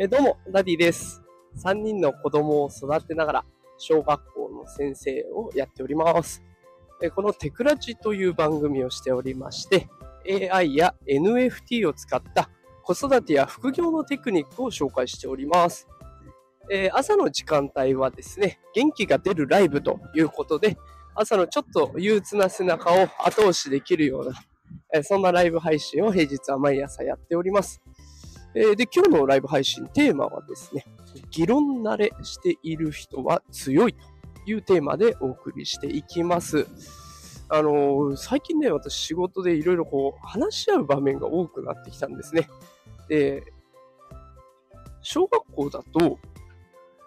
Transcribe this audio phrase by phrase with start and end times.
[0.00, 1.24] えどうも、ダディです。
[1.56, 3.44] 3人の子供を育てながら、
[3.78, 6.40] 小学校の先生をやっております。
[7.02, 9.88] えこのテクラジという番組をしておりまして、
[10.52, 12.48] AI や NFT を使った
[12.84, 15.88] 子育てや副業のテクニックを紹介しております。
[16.70, 20.76] え朝の時間帯はですね、元気が出るライブということで、
[21.16, 24.40] 朝のちょっと憂鬱な背中を後押しできるような、
[24.94, 27.82] えそんなライブ配信を平日は毎朝やっております。
[28.54, 30.84] えで、今日のライブ配信テーマはですね、
[31.30, 34.00] 議論慣れしている人は強いと
[34.50, 36.66] いうテーマでお送りしていきます。
[37.50, 42.48] あの最近ね、私仕事でいろいろこう話し合う場面が多くなってきたんですね。
[43.08, 43.42] で、
[45.02, 46.18] 小学校だと、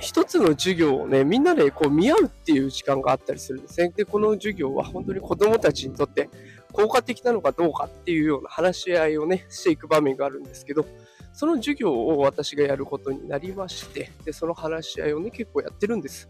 [0.00, 3.92] 一つの授業をね、みんなでこう見合うっていう時間があったりするんですね。
[3.94, 6.30] で、この授業は本当に子供たちにとって
[6.72, 10.86] 効果的なのかどうかっていうような話し合いをね、していく場面があるんですけど、
[11.32, 16.28] その授業を私がやることになりまして、で、その話し合いをね、結構やってるんです。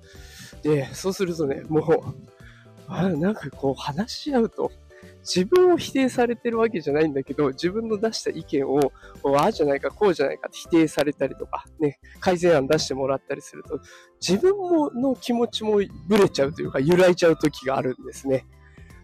[0.63, 2.33] で、そうするとね、もう、
[2.87, 4.71] あなんかこう話し合うと、
[5.21, 8.93] 自分を否定されてるわけじゃないんだけど、自分の出した意見を、
[9.37, 13.81] ああじゃないか、こうじゃないかって否定されたりとか、ね、改善案出してもらったりすると、
[14.21, 18.47] 自分もの気持ちもぶれちゃうというか、揺らいちゃう時があるんですね。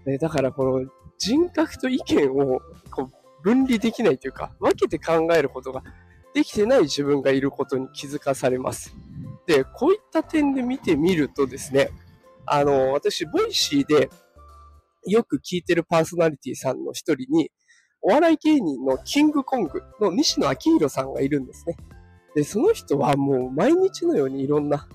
[0.04, 5.82] ねだからこの人格と意見をこう分離できないというか、分けて考えることが
[6.34, 8.94] できてない自分がいることに気づかされます。
[9.46, 11.90] で、こういった点で見てみるとですね、
[12.46, 14.10] あの、私、 Voicy で
[15.06, 17.50] よく聞いてるパーソナリティさんの一人に、
[18.00, 21.76] お笑い芸人のキングコングの西野亮廣さんがいるんですね。
[22.34, 24.86] で、その人はもう毎日のようにいろんな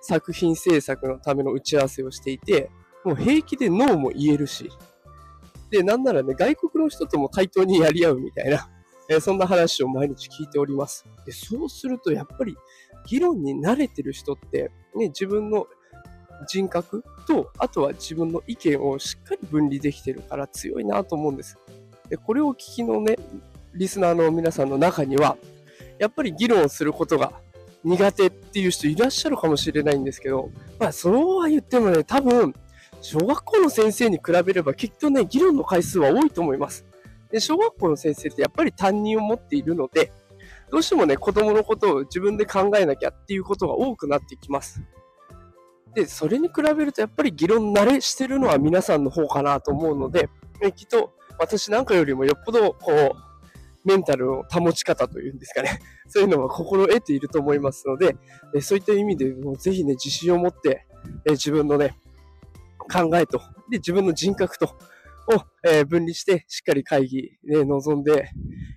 [0.00, 2.70] 作品制作のための打ち合わせをしていて、
[3.04, 4.70] もう平気でノーも言えるし、
[5.72, 8.68] で、なんならね、外国の人とも対等にやり合うみたいな、
[9.08, 11.06] えーそんな話を毎日聞いております。
[11.24, 12.56] で、そうするとやっぱり
[13.06, 15.66] 議論に慣れてる人って、ね、自分の
[16.46, 21.58] 人格と、あとは自分の意見をしっかり分離できてるから強いなと思うんです。
[22.10, 23.16] で、これを聞きのね、
[23.74, 25.38] リスナーの皆さんの中には、
[25.98, 27.32] やっぱり議論することが
[27.82, 32.54] 苦手っていう人いらっしゃるかもしれないんですけど、まあそうは言ってもね、多分、
[33.02, 36.86] 小学校の先生に比べればきっとね、議論の回数は多いと思います。
[37.30, 40.12] で、小学校の先生ってやっぱり担任を持っているので、
[40.70, 44.82] どうしてもね、子供のことを自分で考えなきゃっていうことが多くなってきます。
[45.94, 50.30] で、それに比べるとやっぱり議論慣れしてるのは皆さんの方かなと思うので、
[50.62, 53.32] えきっと私なんかよりもよっぽどこう、
[53.84, 55.80] メンタルの保ち方というんですかね。
[56.06, 58.16] そういうのは心得ていると思いますので、
[58.60, 60.86] そういった意味でもぜひね、自信を持って、
[61.26, 61.98] 自分のね、
[62.92, 63.38] 考えと、
[63.70, 68.30] で、自分の人格と、を、え分離して、しっかり会議で臨んで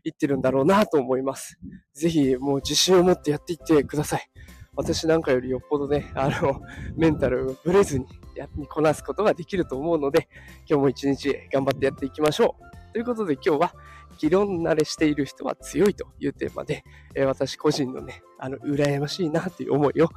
[0.03, 1.59] いってるんだろうなと思います。
[1.93, 4.29] ぜひ、もう自信を持ってやっていってください。
[4.75, 6.61] 私なんかよりよっぽどね、あの、
[6.95, 8.05] メンタルをぶれずに
[8.35, 10.27] やにこなすことができると思うので、
[10.69, 12.93] 今日も一日頑張ってやっていきましょう。
[12.93, 13.73] ということで今日は、
[14.17, 16.83] 議論慣れしている人は強いというテーマで、
[17.15, 20.09] え私個人のね、あの、羨ましいなという思いを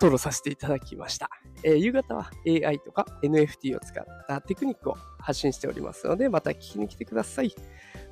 [0.00, 1.30] 吐露させていただきました。
[1.62, 7.54] えー夕方は AI とか NFT を使ったテクニックを発信しておりますので、また聞きに来てください。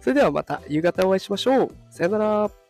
[0.00, 1.68] それではまた夕方お会いしましょう。
[1.90, 2.61] さよなら。